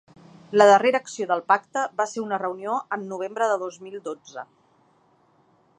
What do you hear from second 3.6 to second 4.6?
dos mil dotze.